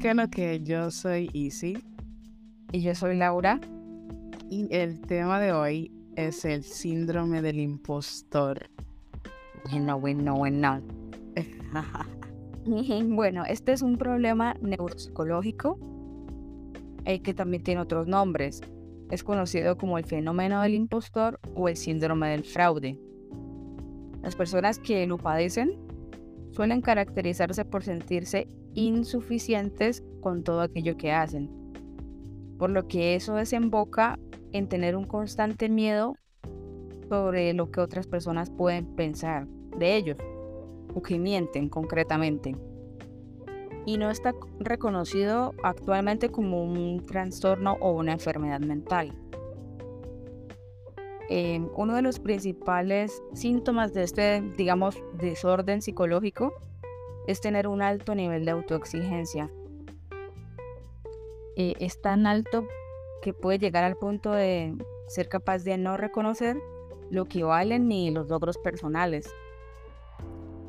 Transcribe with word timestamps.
que 0.00 0.14
lo 0.14 0.30
que 0.30 0.60
yo 0.62 0.90
soy 0.90 1.28
Easy 1.34 1.76
y 2.72 2.80
yo 2.80 2.94
soy 2.94 3.18
Laura. 3.18 3.60
Y 4.48 4.66
el 4.74 4.98
tema 5.02 5.38
de 5.38 5.52
hoy 5.52 5.92
es 6.16 6.46
el 6.46 6.64
síndrome 6.64 7.42
del 7.42 7.60
impostor. 7.60 8.70
Bueno, 9.70 10.00
bueno, 10.00 10.36
bueno. 10.36 10.80
bueno, 13.08 13.44
este 13.44 13.72
es 13.72 13.82
un 13.82 13.98
problema 13.98 14.56
neuropsicológico 14.62 15.78
eh, 17.04 17.20
que 17.20 17.34
también 17.34 17.62
tiene 17.62 17.82
otros 17.82 18.06
nombres. 18.06 18.62
Es 19.10 19.22
conocido 19.22 19.76
como 19.76 19.98
el 19.98 20.06
fenómeno 20.06 20.62
del 20.62 20.74
impostor 20.74 21.38
o 21.54 21.68
el 21.68 21.76
síndrome 21.76 22.30
del 22.30 22.44
fraude. 22.44 22.98
Las 24.22 24.34
personas 24.34 24.78
que 24.78 25.06
lo 25.06 25.18
padecen 25.18 25.78
suelen 26.52 26.80
caracterizarse 26.80 27.66
por 27.66 27.82
sentirse 27.82 28.48
insuficientes 28.74 30.04
con 30.20 30.42
todo 30.42 30.60
aquello 30.60 30.96
que 30.96 31.12
hacen, 31.12 31.50
por 32.58 32.70
lo 32.70 32.86
que 32.86 33.14
eso 33.14 33.34
desemboca 33.34 34.18
en 34.52 34.68
tener 34.68 34.96
un 34.96 35.04
constante 35.04 35.68
miedo 35.68 36.16
sobre 37.08 37.52
lo 37.54 37.70
que 37.70 37.80
otras 37.80 38.06
personas 38.06 38.50
pueden 38.50 38.86
pensar 38.94 39.46
de 39.78 39.96
ellos 39.96 40.16
o 40.94 41.02
que 41.02 41.18
mienten 41.18 41.68
concretamente. 41.68 42.56
Y 43.86 43.96
no 43.96 44.10
está 44.10 44.34
reconocido 44.58 45.54
actualmente 45.62 46.28
como 46.28 46.62
un 46.62 47.04
trastorno 47.06 47.76
o 47.80 47.92
una 47.92 48.12
enfermedad 48.12 48.60
mental. 48.60 49.12
Eh, 51.28 51.64
uno 51.76 51.94
de 51.94 52.02
los 52.02 52.18
principales 52.18 53.22
síntomas 53.32 53.94
de 53.94 54.02
este, 54.02 54.42
digamos, 54.56 55.02
desorden 55.16 55.80
psicológico 55.80 56.52
es 57.26 57.40
tener 57.40 57.68
un 57.68 57.82
alto 57.82 58.14
nivel 58.14 58.44
de 58.44 58.52
autoexigencia. 58.52 59.50
Eh, 61.56 61.74
es 61.80 62.00
tan 62.00 62.26
alto 62.26 62.66
que 63.22 63.34
puede 63.34 63.58
llegar 63.58 63.84
al 63.84 63.96
punto 63.96 64.32
de 64.32 64.74
ser 65.08 65.28
capaz 65.28 65.64
de 65.64 65.76
no 65.76 65.96
reconocer 65.96 66.56
lo 67.10 67.24
que 67.24 67.42
valen 67.42 67.88
ni 67.88 68.10
los 68.10 68.28
logros 68.28 68.56
personales. 68.58 69.28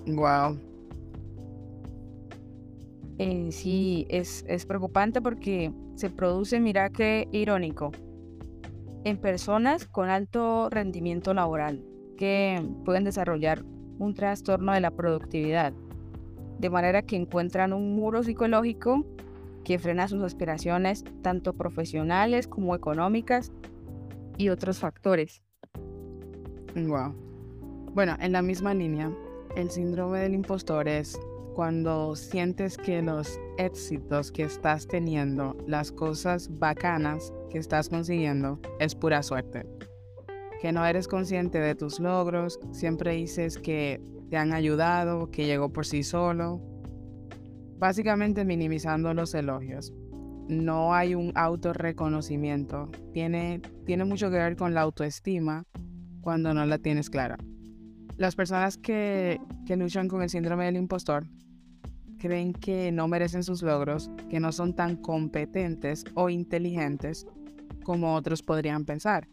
Wow. 0.08 0.60
Eh, 3.20 3.52
sí, 3.52 4.08
es, 4.10 4.44
es 4.48 4.66
preocupante 4.66 5.22
porque 5.22 5.72
se 5.96 6.10
produce, 6.10 6.60
mira 6.60 6.90
qué 6.90 7.28
irónico, 7.32 7.92
en 9.04 9.18
personas 9.18 9.88
con 9.88 10.10
alto 10.10 10.70
rendimiento 10.70 11.34
laboral 11.34 11.84
que 12.18 12.64
pueden 12.86 13.04
desarrollar 13.04 13.64
un 14.00 14.14
trastorno 14.14 14.74
de 14.74 14.82
la 14.82 14.92
productividad, 14.92 15.74
de 16.62 16.70
manera 16.70 17.02
que 17.02 17.16
encuentran 17.16 17.74
un 17.74 17.96
muro 17.96 18.24
psicológico 18.24 19.04
que 19.64 19.80
frena 19.80 20.08
sus 20.08 20.22
aspiraciones 20.22 21.04
tanto 21.24 21.54
profesionales 21.54 22.48
como 22.48 22.76
económicas 22.76 23.52
y 24.38 24.50
otros 24.50 24.80
factores. 24.80 25.42
Wow. 26.76 27.14
Bueno, 27.94 28.16
en 28.20 28.32
la 28.32 28.42
misma 28.42 28.74
línea, 28.74 29.12
el 29.56 29.70
síndrome 29.72 30.20
del 30.20 30.36
impostor 30.36 30.88
es 30.88 31.20
cuando 31.56 32.16
sientes 32.16 32.78
que 32.78 33.02
los 33.02 33.40
éxitos 33.58 34.32
que 34.32 34.44
estás 34.44 34.88
teniendo, 34.88 35.58
las 35.68 35.92
cosas 35.92 36.48
bacanas 36.60 37.34
que 37.50 37.58
estás 37.58 37.90
consiguiendo, 37.90 38.60
es 38.80 38.96
pura 38.96 39.22
suerte. 39.24 39.66
Que 40.62 40.72
no 40.72 40.86
eres 40.86 41.08
consciente 41.08 41.60
de 41.60 41.76
tus 41.76 42.00
logros, 42.00 42.60
siempre 42.72 43.14
dices 43.14 43.58
que 43.58 44.00
te 44.32 44.38
han 44.38 44.54
ayudado, 44.54 45.30
que 45.30 45.46
llegó 45.46 45.74
por 45.74 45.86
sí 45.86 46.04
solo. 46.04 46.62
Básicamente 47.78 48.46
minimizando 48.46 49.14
los 49.14 49.36
elogios. 49.36 49.94
No 50.48 50.94
hay 50.94 51.16
un 51.16 51.34
autorreconocimiento. 51.36 52.90
Tiene, 53.12 53.62
tiene 53.86 54.06
mucho 54.06 54.32
que 54.32 54.38
ver 54.38 54.56
con 54.56 54.74
la 54.74 54.82
autoestima 54.82 55.66
cuando 56.22 56.54
no 56.54 56.66
la 56.66 56.78
tienes 56.78 57.10
clara. 57.10 57.38
Las 58.16 58.38
personas 58.38 58.78
que, 58.78 59.42
que 59.66 59.76
luchan 59.76 60.08
con 60.08 60.22
el 60.22 60.30
síndrome 60.30 60.64
del 60.64 60.78
impostor 60.78 61.26
creen 62.18 62.54
que 62.54 62.90
no 62.94 63.10
merecen 63.10 63.44
sus 63.44 63.62
logros, 63.62 64.12
que 64.30 64.40
no 64.40 64.54
son 64.54 64.74
tan 64.78 64.96
competentes 64.96 66.06
o 66.14 66.30
inteligentes 66.30 67.28
como 67.84 68.16
otros 68.16 68.44
podrían 68.44 68.86
pensar. 68.86 69.28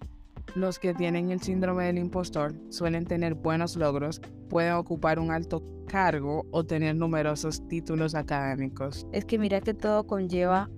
Los 0.55 0.79
que 0.79 0.95
tienen 0.95 1.31
el 1.31 1.41
síndrome 1.41 1.85
del 1.85 1.99
impostor 1.99 2.55
suelen 2.71 3.05
tener 3.05 3.35
buenos 3.35 3.77
logros, 3.77 4.21
pueden 4.49 4.75
ocupar 4.75 5.19
un 5.19 5.31
alto 5.31 5.63
cargo 5.87 6.47
o 6.51 6.65
tener 6.65 6.97
numerosos 6.97 7.67
títulos 7.69 8.15
académicos. 8.15 9.07
Es 9.13 9.25
que 9.25 9.39
mira 9.39 9.61
que 9.61 9.75
todo 9.75 10.07
conlleva 10.07 10.71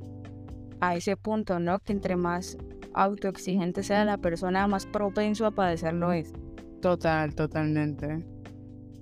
a 0.81 0.97
ese 0.97 1.17
punto, 1.17 1.59
¿no? 1.61 1.79
Que 1.79 1.93
entre 1.93 2.17
más 2.17 2.57
autoexigente 2.95 3.83
sea 3.83 4.05
la 4.05 4.19
persona, 4.19 4.67
más 4.67 4.87
propenso 4.87 5.47
a 5.47 5.51
padecerlo 5.51 6.13
es. 6.13 6.33
Total, 6.81 7.35
totalmente. 7.35 8.25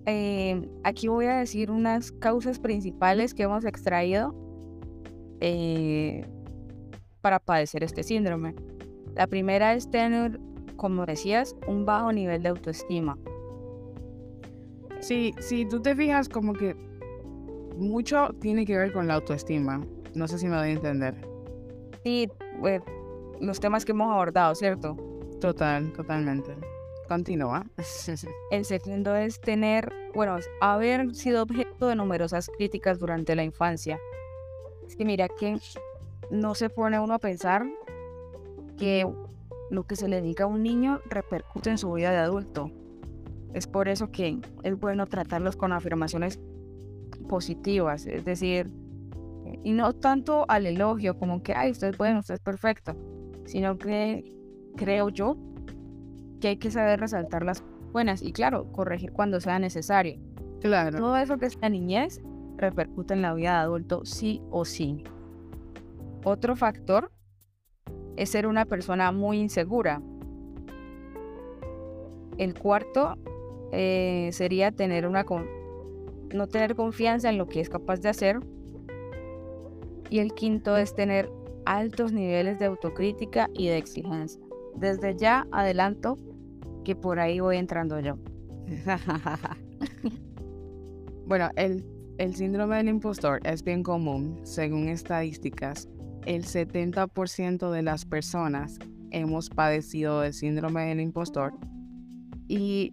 Eh, 0.06 0.69
aquí 0.85 1.09
voy 1.09 1.27
a 1.27 1.37
decir 1.39 1.71
unas 1.71 2.12
causas 2.12 2.59
principales 2.59 3.35
que 3.35 3.45
hemos 3.45 3.65
extraído 3.65 4.35
eh, 5.41 6.27
para 7.21 7.39
padecer 7.39 7.85
este 7.85 8.03
síndrome. 8.03 8.55
La 9.15 9.27
primera 9.27 9.75
es 9.75 9.91
tener, 9.91 10.41
como 10.78 11.05
decías, 11.05 11.55
un 11.66 11.84
bajo 11.84 12.11
nivel 12.12 12.43
de 12.43 12.49
autoestima. 12.49 13.19
Sí, 15.00 15.34
si 15.41 15.66
tú 15.66 15.83
te 15.83 15.94
fijas 15.94 16.31
como 16.31 16.55
que 16.55 16.75
mucho 17.77 18.34
tiene 18.41 18.65
que 18.65 18.78
ver 18.78 18.93
con 18.93 19.06
la 19.06 19.15
autoestima. 19.15 19.84
No 20.15 20.27
sé 20.27 20.38
si 20.38 20.47
me 20.47 20.56
doy 20.56 20.71
a 20.71 20.72
entender. 20.72 21.15
Sí, 22.03 22.28
pues, 22.61 22.81
los 23.41 23.61
temas 23.61 23.84
que 23.84 23.93
hemos 23.93 24.11
abordado, 24.11 24.55
¿cierto? 24.55 24.97
Total, 25.41 25.93
totalmente. 25.93 26.56
Continúa. 27.06 27.65
El 28.50 28.65
segundo 28.65 29.15
es 29.17 29.41
tener, 29.41 29.93
bueno, 30.15 30.37
haber 30.61 31.15
sido 31.15 31.43
objeto 31.43 31.88
de 31.88 31.97
numerosas 31.97 32.50
críticas 32.56 32.99
durante 32.99 33.37
la 33.37 33.44
infancia. 33.44 33.99
Es 34.87 34.97
que 34.97 35.05
mira 35.05 35.28
que 35.28 35.59
no 36.31 36.55
se 36.55 36.71
pone 36.71 36.99
uno 36.99 37.15
a 37.15 37.19
pensar 37.19 37.67
que 38.77 39.06
lo 39.71 39.87
que 39.87 39.97
se 39.97 40.09
le 40.09 40.23
diga 40.23 40.45
a 40.45 40.49
un 40.49 40.62
niño 40.62 41.01
repercute 41.09 41.71
en 41.71 41.79
su 41.79 41.93
vida 41.93 42.11
de 42.11 42.19
adulto. 42.19 42.71
Es 43.55 43.67
por 43.67 43.89
eso 43.89 44.11
que 44.11 44.39
es 44.62 44.79
bueno 44.79 45.06
tratarlos 45.06 45.56
con 45.56 45.73
afirmaciones 45.73 46.39
positivas, 47.29 48.06
es 48.06 48.25
decir, 48.25 48.71
y 49.65 49.73
no 49.73 49.93
tanto 49.95 50.45
al 50.49 50.67
elogio 50.67 51.19
como 51.19 51.43
que, 51.43 51.55
ay, 51.55 51.71
usted 51.71 51.89
es 51.89 51.99
bueno, 51.99 52.21
usted 52.21 52.34
es 52.34 52.41
perfecto, 52.41 52.95
sino 53.47 53.79
que 53.79 54.33
creo 54.77 55.09
yo 55.09 55.37
que 56.41 56.49
hay 56.49 56.56
que 56.56 56.71
saber 56.71 57.00
resaltar 57.00 57.45
las 57.45 57.65
buenas 57.93 58.23
y 58.23 58.33
claro, 58.33 58.71
corregir 58.73 59.12
cuando 59.12 59.41
sea 59.41 59.59
necesario. 59.59 60.21
Claro. 60.61 60.99
Todo 60.99 61.17
eso 61.17 61.39
que 61.39 61.47
es 61.47 61.59
la 61.61 61.69
niñez 61.69 62.21
repercute 62.56 63.15
en 63.15 63.23
la 63.23 63.35
vida 63.35 63.53
de 63.53 63.59
adulto 63.59 64.05
sí 64.05 64.43
o 64.50 64.65
sí. 64.65 65.05
Otro 66.25 66.56
factor 66.56 67.11
es 68.19 68.31
ser 68.31 68.49
una 68.49 68.65
persona 68.65 69.12
muy 69.12 69.39
insegura. 69.39 70.03
El 72.37 72.59
cuarto 72.59 73.17
eh, 73.73 74.31
sería 74.33 74.73
tener 74.73 75.06
una 75.06 75.25
no 76.34 76.47
tener 76.47 76.75
confianza 76.75 77.31
en 77.31 77.39
lo 77.39 77.47
que 77.47 77.61
es 77.61 77.71
capaz 77.71 78.01
de 78.01 78.09
hacer. 78.09 78.41
Y 80.11 80.19
el 80.19 80.33
quinto 80.33 80.77
es 80.77 80.95
tener 80.95 81.31
altos 81.65 82.12
niveles 82.12 82.59
de 82.59 82.67
autocrítica 82.67 83.49
y 83.55 83.69
de 83.69 83.77
exigencia. 83.77 84.41
Desde 84.75 85.17
ya 85.17 85.47
adelanto 85.53 86.19
que 86.85 86.97
por 86.97 87.21
ahí 87.21 87.41
voy 87.41 87.56
entrando 87.56 88.00
yo. 88.00 88.17
bueno, 91.27 91.50
el, 91.56 91.85
el 92.19 92.35
síndrome 92.35 92.76
del 92.76 92.88
impostor 92.88 93.41
es 93.44 93.62
bien 93.62 93.82
común. 93.82 94.41
Según 94.44 94.88
estadísticas, 94.88 95.88
el 96.28 96.44
70% 96.44 97.70
de 97.70 97.82
las 97.82 98.04
personas 98.04 98.78
hemos 99.10 99.48
padecido 99.48 100.20
del 100.20 100.34
síndrome 100.34 100.84
del 100.84 101.00
impostor 101.00 101.54
y 102.46 102.92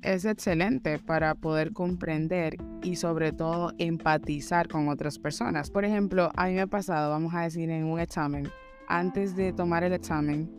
es 0.00 0.24
excelente 0.24 0.98
para 0.98 1.34
poder 1.34 1.74
comprender 1.74 2.56
y 2.82 2.96
sobre 2.96 3.32
todo 3.32 3.74
empatizar 3.76 4.66
con 4.66 4.88
otras 4.88 5.18
personas. 5.18 5.70
Por 5.70 5.84
ejemplo, 5.84 6.30
a 6.34 6.46
mí 6.46 6.54
me 6.54 6.62
ha 6.62 6.66
pasado, 6.66 7.10
vamos 7.10 7.34
a 7.34 7.42
decir, 7.42 7.68
en 7.68 7.84
un 7.84 8.00
examen, 8.00 8.48
antes 8.88 9.36
de 9.36 9.52
tomar 9.52 9.84
el 9.84 9.92
examen, 9.92 10.50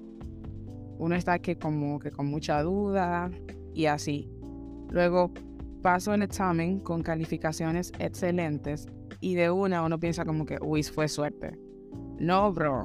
uno 0.99 1.15
está 1.15 1.39
que 1.39 1.57
como 1.57 1.97
que 1.97 2.11
con 2.11 2.27
mucha 2.27 2.61
duda 2.61 3.31
y 3.73 3.87
así. 3.87 4.29
Luego 4.91 5.31
paso 5.81 6.13
el 6.13 6.21
examen 6.21 6.81
con 6.81 7.01
calificaciones 7.01 7.91
excelentes 7.97 8.85
y 9.21 9.33
de 9.33 9.49
una 9.49 9.83
uno 9.83 9.99
piensa 9.99 10.23
como 10.23 10.45
que, 10.45 10.59
uy, 10.61 10.83
fue 10.83 11.07
suerte. 11.07 11.70
No, 12.21 12.53
bro, 12.53 12.83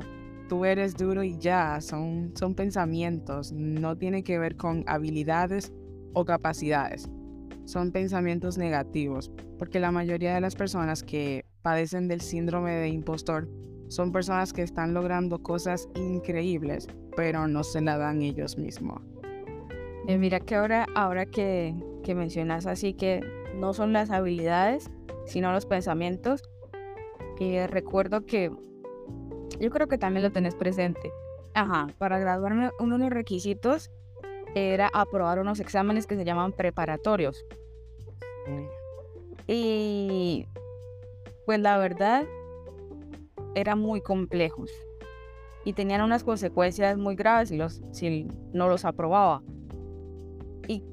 tú 0.49 0.65
eres 0.65 0.97
duro 0.97 1.23
y 1.23 1.37
ya, 1.37 1.79
son, 1.83 2.33
son 2.35 2.55
pensamientos, 2.55 3.53
no 3.53 3.95
tiene 3.99 4.25
que 4.25 4.39
ver 4.39 4.57
con 4.57 4.83
habilidades 4.87 5.75
o 6.15 6.25
capacidades. 6.25 7.07
Son 7.67 7.93
pensamientos 7.93 8.57
negativos, 8.57 9.31
porque 9.59 9.79
la 9.79 9.93
mayoría 9.93 10.35
de 10.35 10.41
las 10.41 10.55
personas 10.55 11.03
que 11.03 11.45
padecen 11.61 12.09
del 12.09 12.23
síndrome 12.23 12.77
de 12.77 12.89
impostor 12.89 13.47
son 13.89 14.11
personas 14.11 14.55
que 14.55 14.63
están 14.63 14.95
logrando 14.95 15.43
cosas 15.43 15.87
increíbles, 15.97 16.89
pero 17.15 17.47
no 17.47 17.63
se 17.63 17.83
la 17.83 17.99
dan 17.99 18.23
ellos 18.23 18.57
mismos. 18.57 19.03
Eh, 20.09 20.17
mira 20.17 20.41
que 20.41 20.55
ahora, 20.55 20.87
ahora 20.95 21.27
que, 21.27 21.75
que 22.03 22.15
mencionas 22.15 22.65
así 22.65 22.95
que 22.95 23.21
no 23.55 23.75
son 23.75 23.93
las 23.93 24.11
habilidades, 24.11 24.91
sino 25.27 25.53
los 25.53 25.67
pensamientos, 25.67 26.43
y 27.39 27.59
recuerdo 27.67 28.25
que 28.25 28.51
yo 29.61 29.71
creo 29.71 29.89
que 29.89 29.99
también 29.99 30.23
lo 30.23 30.33
tenés 30.33 30.55
presente. 30.55 31.11
Ajá, 31.55 31.87
para 31.99 32.19
graduarme 32.19 32.71
uno 32.79 32.99
de 32.99 33.05
los 33.05 33.13
requisitos 33.13 33.91
era 34.55 34.91
aprobar 34.93 35.39
unos 35.39 35.61
exámenes 35.61 36.07
que 36.07 36.17
se 36.17 36.25
llaman 36.25 36.53
preparatorios. 36.53 37.45
Y 39.47 40.47
pues 41.45 41.61
la 41.61 41.79
verdad 41.79 42.25
eran 43.55 43.79
muy 43.79 44.01
complejos 44.01 44.71
y 45.65 45.73
tenían 45.73 46.03
unas 46.03 46.23
consecuencias 46.23 46.97
muy 46.97 47.17
graves 47.17 47.49
si, 47.49 47.57
los, 47.57 47.83
si 47.91 48.29
no 48.53 48.69
los 48.69 48.85
aprobaba. 48.85 49.43
Y 50.69 50.85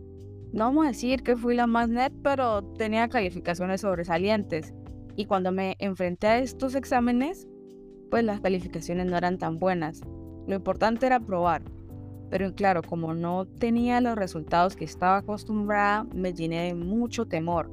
no 0.52 0.66
vamos 0.66 0.86
a 0.86 0.88
decir 0.90 1.22
que 1.22 1.36
fui 1.36 1.56
la 1.56 1.68
más 1.68 1.90
net, 1.90 2.12
pero 2.24 2.64
tenía 2.78 3.08
calificaciones 3.08 3.82
sobresalientes. 3.82 4.74
Y 5.16 5.26
cuando 5.26 5.52
me 5.52 5.76
enfrenté 5.78 6.28
a 6.28 6.40
estos 6.40 6.74
exámenes, 6.74 7.48
pues 8.14 8.24
las 8.24 8.42
calificaciones 8.42 9.08
no 9.08 9.18
eran 9.18 9.40
tan 9.40 9.58
buenas. 9.58 10.02
Lo 10.46 10.54
importante 10.54 11.08
era 11.08 11.16
aprobar. 11.16 11.64
Pero 12.30 12.54
claro, 12.54 12.84
como 12.84 13.16
no 13.16 13.48
tenía 13.48 14.02
los 14.02 14.16
resultados 14.16 14.76
que 14.76 14.86
estaba 14.86 15.18
acostumbrada, 15.18 16.04
me 16.14 16.32
llené 16.32 16.68
de 16.68 16.76
mucho 16.76 17.26
temor. 17.26 17.72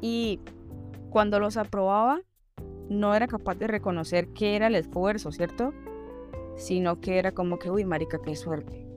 Y 0.00 0.40
cuando 1.10 1.40
los 1.40 1.58
aprobaba, 1.58 2.22
no 2.88 3.14
era 3.14 3.26
capaz 3.26 3.56
de 3.56 3.66
reconocer 3.66 4.28
qué 4.28 4.56
era 4.56 4.68
el 4.68 4.76
esfuerzo, 4.76 5.30
¿cierto? 5.30 5.74
Sino 6.56 7.02
que 7.02 7.18
era 7.18 7.32
como 7.32 7.58
que, 7.58 7.70
uy, 7.70 7.84
marica, 7.84 8.22
qué 8.24 8.36
suerte. 8.36 8.88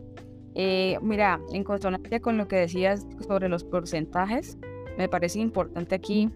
Eh, 0.55 0.97
mira, 1.01 1.41
en 1.51 1.65
consonancia 1.65 2.21
con 2.21 2.37
lo 2.37 2.47
que 2.47 2.55
decías 2.55 3.05
sobre 3.27 3.49
los 3.49 3.65
porcentajes, 3.65 4.57
me 4.97 5.09
parece 5.09 5.39
importante 5.39 5.93
aquí 5.93 6.31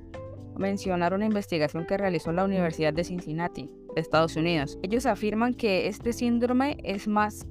mencionar 0.58 1.14
una 1.14 1.28
investigación 1.28 1.86
que 1.86 1.98
realizó 1.98 2.34
la 2.34 2.44
Universidad 2.44 2.92
de 2.92 3.06
Cincinnati, 3.06 3.70
Estados 3.96 4.36
Unidos. 4.36 4.78
Ellos 4.84 5.06
afirman 5.06 5.54
que 5.54 5.88
este 5.88 6.14
síndrome 6.14 6.78
es 6.84 7.08
más 7.08 7.48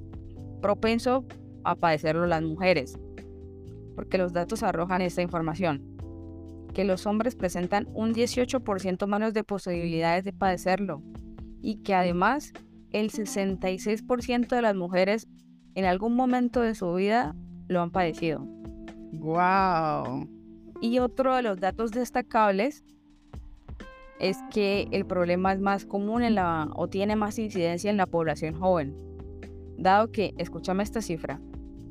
propenso 0.60 1.25
a 1.64 1.75
padecerlo 1.75 2.26
las 2.26 2.42
mujeres, 2.42 2.98
porque 3.94 4.19
los 4.19 4.32
datos 4.32 4.62
arrojan 4.62 5.02
esta 5.02 5.22
información, 5.22 5.96
que 6.72 6.84
los 6.84 7.06
hombres 7.06 7.34
presentan 7.34 7.88
un 7.94 8.14
18% 8.14 9.06
menos 9.06 9.34
de 9.34 9.44
posibilidades 9.44 10.25
de 10.25 10.32
padecerlo 10.32 11.02
y 11.60 11.82
que 11.82 11.94
además 11.94 12.52
el 12.90 13.10
66% 13.10 14.48
de 14.48 14.62
las 14.62 14.75
mujeres 14.75 15.28
en 15.75 15.84
algún 15.84 16.14
momento 16.14 16.60
de 16.60 16.75
su 16.75 16.92
vida 16.94 17.34
lo 17.69 17.81
han 17.82 17.90
padecido. 17.90 18.40
¡Wow! 19.12 20.28
Y 20.81 20.98
otro 20.98 21.37
de 21.37 21.42
los 21.42 21.60
datos 21.60 21.90
destacables 21.90 22.84
es 24.20 24.38
que 24.52 24.87
el 24.93 25.06
problema 25.06 25.52
es 25.52 25.61
más 25.61 25.87
común 25.87 26.22
en 26.22 26.34
la, 26.34 26.69
o 26.76 26.88
tiene 26.88 27.17
más 27.17 27.38
incidencia 27.38 27.90
en 27.90 27.96
la 27.96 28.06
población 28.06 28.55
joven, 28.55 28.94
dado 29.78 30.12
que, 30.12 30.34
escúchame 30.37 30.82
esta 30.82 31.00
cifra, 31.00 31.40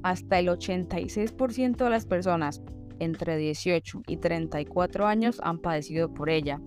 hasta 0.03 0.39
el 0.39 0.47
86% 0.47 1.75
de 1.75 1.89
las 1.89 2.05
personas 2.05 2.61
entre 2.99 3.35
18 3.37 4.03
y 4.07 4.17
34 4.17 5.07
años 5.07 5.41
han 5.43 5.57
padecido 5.57 6.13
por 6.13 6.29
ella. 6.29 6.61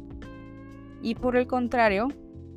Y 1.01 1.15
por 1.15 1.37
el 1.37 1.47
contrario, 1.47 2.09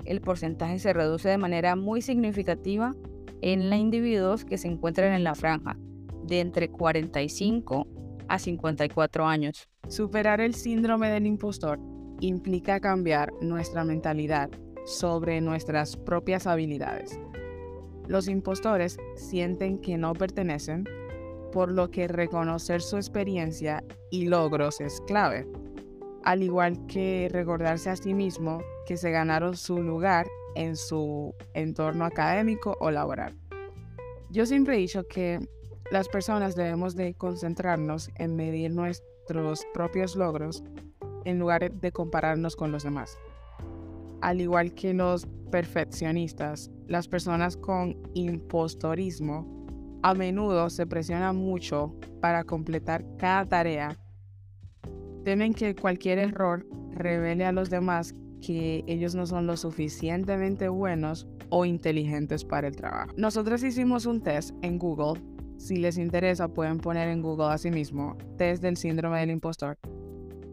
el 0.05 0.21
porcentaje 0.21 0.79
se 0.79 0.93
reduce 0.93 1.29
de 1.29 1.37
manera 1.37 1.75
muy 1.75 2.01
significativa 2.01 2.93
en 3.41 3.69
los 3.69 3.79
individuos 3.79 4.45
que 4.45 4.57
se 4.57 4.67
encuentran 4.67 5.13
en 5.13 5.23
la 5.23 5.35
franja 5.35 5.77
de 6.23 6.39
entre 6.39 6.69
45 6.69 7.87
a 8.27 8.39
54 8.39 9.27
años. 9.27 9.69
Superar 9.87 10.41
el 10.41 10.55
síndrome 10.55 11.09
del 11.09 11.27
impostor 11.27 11.79
implica 12.19 12.79
cambiar 12.79 13.33
nuestra 13.41 13.83
mentalidad 13.83 14.49
sobre 14.85 15.41
nuestras 15.41 15.97
propias 15.97 16.47
habilidades. 16.47 17.19
Los 18.07 18.27
impostores 18.27 18.97
sienten 19.15 19.79
que 19.79 19.97
no 19.97 20.13
pertenecen, 20.13 20.87
por 21.51 21.71
lo 21.71 21.89
que 21.89 22.07
reconocer 22.07 22.81
su 22.81 22.97
experiencia 22.97 23.83
y 24.11 24.25
logros 24.25 24.81
es 24.81 25.01
clave, 25.07 25.47
al 26.23 26.43
igual 26.43 26.85
que 26.87 27.29
recordarse 27.31 27.89
a 27.89 27.95
sí 27.95 28.13
mismo 28.13 28.61
que 28.85 28.97
se 28.97 29.11
ganaron 29.11 29.55
su 29.55 29.81
lugar 29.81 30.27
en 30.55 30.75
su 30.75 31.33
entorno 31.53 32.05
académico 32.05 32.75
o 32.79 32.91
laboral. 32.91 33.35
Yo 34.29 34.45
siempre 34.45 34.75
he 34.75 34.79
dicho 34.79 35.07
que 35.07 35.39
las 35.91 36.09
personas 36.09 36.55
debemos 36.55 36.95
de 36.95 37.13
concentrarnos 37.13 38.09
en 38.15 38.35
medir 38.35 38.71
nuestros 38.71 39.65
propios 39.73 40.15
logros 40.15 40.63
en 41.25 41.39
lugar 41.39 41.71
de 41.71 41.91
compararnos 41.91 42.55
con 42.55 42.71
los 42.71 42.83
demás. 42.83 43.17
Al 44.21 44.39
igual 44.39 44.73
que 44.73 44.93
los 44.93 45.27
perfeccionistas, 45.51 46.71
las 46.87 47.07
personas 47.07 47.57
con 47.57 47.97
impostorismo 48.13 49.65
a 50.03 50.13
menudo 50.13 50.69
se 50.69 50.85
presionan 50.85 51.35
mucho 51.35 51.95
para 52.21 52.43
completar 52.43 53.05
cada 53.17 53.45
tarea. 53.45 53.97
Temen 55.23 55.53
que 55.53 55.75
cualquier 55.75 56.19
error 56.19 56.65
revele 56.91 57.45
a 57.45 57.51
los 57.51 57.69
demás 57.69 58.13
que 58.41 58.83
ellos 58.85 59.15
no 59.15 59.25
son 59.25 59.47
lo 59.47 59.57
suficientemente 59.57 60.69
buenos 60.69 61.27
o 61.49 61.65
inteligentes 61.65 62.45
para 62.45 62.67
el 62.67 62.75
trabajo. 62.75 63.11
Nosotros 63.17 63.63
hicimos 63.63 64.05
un 64.05 64.21
test 64.21 64.55
en 64.61 64.77
Google. 64.77 65.21
Si 65.57 65.77
les 65.77 65.97
interesa, 65.97 66.47
pueden 66.47 66.79
poner 66.79 67.07
en 67.07 67.21
Google 67.21 67.51
a 67.51 67.57
sí 67.57 67.71
mismo 67.71 68.17
test 68.37 68.61
del 68.61 68.77
síndrome 68.77 69.19
del 69.19 69.31
impostor 69.31 69.77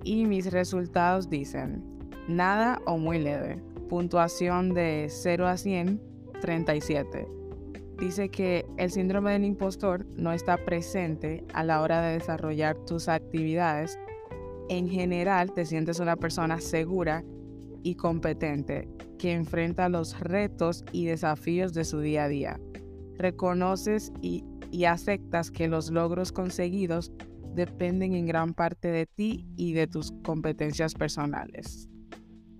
y 0.05 0.27
mis 0.27 0.51
resultados 0.53 1.29
dicen 1.31 1.83
nada 2.29 2.81
o 2.87 2.99
muy 2.99 3.19
leve. 3.19 3.61
Puntuación 3.89 4.75
de 4.75 5.09
0 5.11 5.47
a 5.47 5.57
100, 5.57 6.01
37. 6.41 7.29
Dice 7.99 8.29
que 8.31 8.65
el 8.79 8.91
síndrome 8.91 9.33
del 9.33 9.45
impostor 9.45 10.07
no 10.17 10.33
está 10.33 10.57
presente 10.57 11.45
a 11.55 11.63
la 11.63 11.81
hora 11.81 12.01
de 12.03 12.15
desarrollar 12.15 12.77
tus 12.79 13.09
actividades. 13.09 13.99
En 14.69 14.89
general, 14.89 15.53
te 15.53 15.67
sientes 15.67 16.01
una 16.01 16.17
persona 16.17 16.61
segura 16.61 17.23
y 17.83 17.95
competente 17.97 18.89
que 19.19 19.33
enfrenta 19.33 19.89
los 19.89 20.19
retos 20.19 20.85
y 20.91 21.07
desafíos 21.07 21.75
de 21.75 21.85
su 21.85 22.01
día 22.01 22.25
a 22.25 22.29
día. 22.29 22.61
Reconoces 23.19 24.13
y, 24.21 24.45
y 24.71 24.87
aceptas 24.87 25.51
que 25.51 25.69
los 25.69 25.91
logros 25.91 26.33
conseguidos 26.33 27.13
dependen 27.55 28.15
en 28.15 28.27
gran 28.27 28.55
parte 28.55 28.89
de 28.89 29.07
ti 29.07 29.47
y 29.57 29.73
de 29.73 29.87
tus 29.87 30.13
competencias 30.23 30.95
personales. 30.95 31.89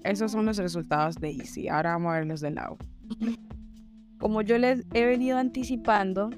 Esos 0.05 0.33
son 0.33 0.47
los 0.47 0.59
resultados 0.59 1.17
de 1.17 1.31
Easy. 1.31 1.69
Ahora 1.69 1.93
vamos 1.93 2.13
a 2.13 2.19
ver 2.19 2.27
los 2.27 2.41
de 2.41 2.51
Lau. 2.51 2.77
Como 4.19 4.43
yo 4.43 4.59
les 4.59 4.85
he 4.93 5.05
venido 5.05 5.39
anticipando, 5.39 6.31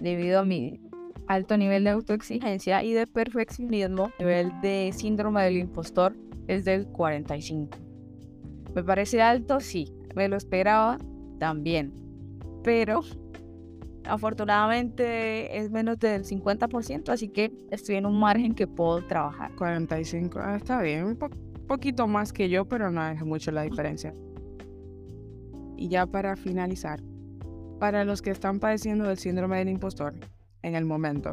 debido 0.00 0.40
a 0.40 0.44
mi 0.44 0.80
alto 1.28 1.56
nivel 1.56 1.84
de 1.84 1.90
autoexigencia 1.90 2.82
y 2.82 2.92
de 2.92 3.06
perfeccionismo, 3.06 4.10
el 4.18 4.26
nivel 4.26 4.52
de 4.62 4.90
síndrome 4.92 5.42
del 5.44 5.56
impostor 5.56 6.16
es 6.48 6.64
del 6.64 6.86
45. 6.86 7.78
¿Me 8.74 8.82
parece 8.82 9.22
alto? 9.22 9.60
Sí. 9.60 9.92
¿Me 10.14 10.28
lo 10.28 10.36
esperaba? 10.36 10.98
También. 11.38 11.92
Pero 12.62 13.02
Afortunadamente 14.04 15.56
es 15.58 15.70
menos 15.70 15.98
del 15.98 16.24
50%, 16.24 17.08
así 17.10 17.28
que 17.28 17.52
estoy 17.70 17.96
en 17.96 18.06
un 18.06 18.18
margen 18.18 18.54
que 18.54 18.66
puedo 18.66 19.04
trabajar. 19.06 19.54
45, 19.54 20.40
ah, 20.42 20.56
está 20.56 20.82
bien, 20.82 21.04
un 21.04 21.18
poquito 21.66 22.06
más 22.06 22.32
que 22.32 22.48
yo, 22.48 22.66
pero 22.66 22.90
no 22.90 23.06
es 23.08 23.24
mucho 23.24 23.52
la 23.52 23.62
diferencia. 23.62 24.14
Y 25.76 25.88
ya 25.88 26.06
para 26.06 26.36
finalizar, 26.36 27.00
para 27.78 28.04
los 28.04 28.22
que 28.22 28.30
están 28.30 28.58
padeciendo 28.58 29.04
del 29.04 29.18
síndrome 29.18 29.58
del 29.58 29.68
impostor 29.68 30.14
en 30.62 30.74
el 30.74 30.84
momento, 30.84 31.32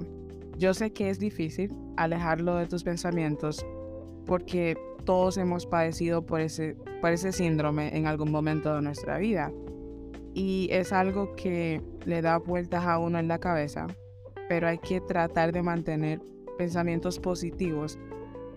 yo 0.58 0.74
sé 0.74 0.92
que 0.92 1.10
es 1.10 1.20
difícil 1.20 1.74
alejarlo 1.98 2.56
de 2.56 2.68
tus 2.68 2.84
pensamientos 2.84 3.66
porque 4.26 4.78
todos 5.06 5.38
hemos 5.38 5.66
padecido 5.66 6.26
por 6.26 6.42
ese, 6.42 6.76
por 7.02 7.12
ese 7.12 7.32
síndrome 7.32 7.98
en 7.98 8.06
algún 8.06 8.32
momento 8.32 8.76
de 8.76 8.82
nuestra 8.82 9.18
vida 9.18 9.52
y 10.34 10.70
es 10.72 10.94
algo 10.94 11.36
que 11.36 11.82
le 12.06 12.22
da 12.22 12.38
vueltas 12.38 12.86
a 12.86 13.00
uno 13.00 13.20
en 13.20 13.28
la 13.28 13.40
cabeza, 13.40 13.88
pero 14.48 14.68
hay 14.68 14.78
que 14.78 15.02
tratar 15.02 15.52
de 15.52 15.62
mantener 15.62 16.22
pensamientos 16.58 17.20
positivos 17.20 17.98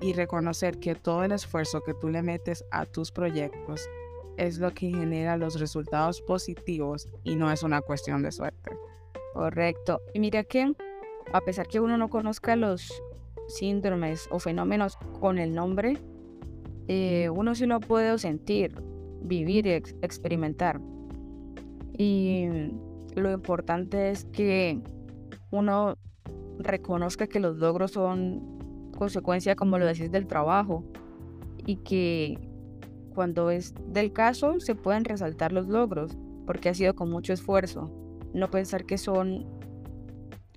y 0.01 0.13
reconocer 0.13 0.79
que 0.79 0.95
todo 0.95 1.25
el 1.25 1.33
esfuerzo 1.33 1.83
que 1.83 1.95
tú 1.95 2.09
le 2.09 2.23
metes 2.23 2.65
a 2.71 2.87
tus 2.87 3.13
proyectos 3.13 3.89
es 4.37 4.59
lo 4.59 4.73
que 4.73 4.91
genera 4.91 5.37
los 5.37 5.61
resultados 5.61 6.21
positivos 6.23 7.09
y 7.23 7.37
no 7.37 7.51
es 7.53 7.63
una 7.63 7.81
cuestión 7.81 8.23
de 8.23 8.33
suerte. 8.33 8.77
Correcto. 9.35 10.01
Y 10.13 10.21
mira 10.21 10.45
que 10.45 10.73
a 11.33 11.41
pesar 11.41 11.69
que 11.69 11.81
uno 11.81 11.97
no 11.97 12.09
conozca 12.09 12.57
los 12.57 13.03
síndromes 13.49 14.29
o 14.31 14.39
fenómenos 14.39 14.97
con 15.21 15.39
el 15.39 15.55
nombre, 15.55 15.99
eh, 16.89 17.31
uno 17.31 17.55
sí 17.55 17.67
lo 17.67 17.81
puede 17.81 18.19
sentir, 18.19 18.75
vivir 19.23 19.67
y 19.67 19.73
experimentar. 19.73 20.81
Y 21.97 22.47
lo 23.15 23.33
importante 23.33 24.11
es 24.11 24.25
que 24.25 24.81
uno 25.51 25.97
reconozca 26.59 27.27
que 27.27 27.41
los 27.41 27.57
logros 27.57 27.93
son 27.93 28.91
consecuencia, 28.97 29.57
como 29.57 29.79
lo 29.79 29.87
decís, 29.87 30.11
del 30.11 30.27
trabajo 30.27 30.85
y 31.67 31.77
que 31.77 32.39
cuando 33.15 33.51
es 33.51 33.75
del 33.89 34.13
caso 34.13 34.59
se 34.61 34.75
pueden 34.75 35.05
resaltar 35.05 35.53
los 35.53 35.69
logros 35.69 36.17
porque 36.47 36.69
ha 36.69 36.75
sido 36.75 36.95
con 36.95 37.11
mucho 37.11 37.33
esfuerzo. 37.33 37.91
No 38.33 38.51
pensar 38.51 38.85
que 38.85 38.99
son 38.99 39.47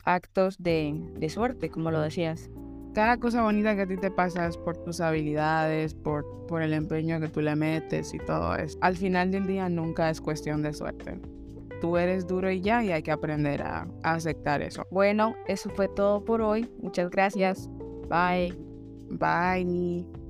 actos 0.03 0.57
de, 0.59 1.11
de 1.17 1.29
suerte, 1.29 1.69
como 1.69 1.91
lo 1.91 2.01
decías 2.01 2.49
cada 2.95 3.17
cosa 3.17 3.43
bonita 3.43 3.75
que 3.75 3.81
a 3.81 3.87
ti 3.87 3.97
te 3.97 4.09
pasa 4.09 4.47
es 4.47 4.57
por 4.57 4.77
tus 4.77 5.01
habilidades, 5.01 5.93
por, 5.93 6.25
por 6.47 6.61
el 6.61 6.73
empeño 6.73 7.19
que 7.19 7.27
tú 7.27 7.41
le 7.41 7.55
metes 7.55 8.13
y 8.13 8.17
todo 8.17 8.55
eso. 8.55 8.77
Al 8.81 8.95
final 8.95 9.31
del 9.31 9.45
día 9.45 9.67
nunca 9.69 10.09
es 10.09 10.21
cuestión 10.21 10.63
de 10.63 10.73
suerte. 10.73 11.19
Tú 11.81 11.97
eres 11.97 12.25
duro 12.25 12.49
y 12.49 12.61
ya 12.61 12.83
y 12.83 12.91
hay 12.91 13.03
que 13.03 13.11
aprender 13.11 13.61
a, 13.61 13.87
a 14.01 14.13
aceptar 14.13 14.61
eso. 14.61 14.87
Bueno, 14.89 15.35
eso 15.47 15.69
fue 15.75 15.89
todo 15.89 16.23
por 16.23 16.41
hoy. 16.41 16.69
Muchas 16.81 17.11
gracias. 17.11 17.69
Bye. 18.09 18.55
Bye. 19.11 20.24